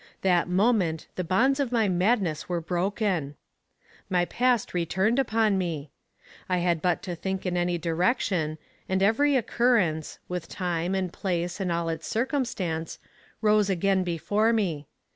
That 0.23 0.49
moment 0.49 1.05
the 1.15 1.23
bonds 1.23 1.59
of 1.59 1.71
my 1.71 1.87
madness 1.87 2.49
were 2.49 2.59
broken. 2.59 3.35
My 4.09 4.25
past 4.25 4.73
returned 4.73 5.19
upon 5.19 5.59
me. 5.59 5.91
I 6.49 6.57
had 6.57 6.81
but 6.81 7.03
to 7.03 7.13
think 7.15 7.45
in 7.45 7.55
any 7.55 7.77
direction, 7.77 8.57
and 8.89 9.03
every 9.03 9.35
occurrence, 9.35 10.17
with 10.27 10.47
time 10.49 10.95
and 10.95 11.13
place 11.13 11.59
and 11.59 11.71
all 11.71 11.87
its 11.87 12.07
circumstance, 12.07 12.97
rose 13.43 13.69
again 13.69 14.03
before 14.03 14.51
me. 14.51 14.87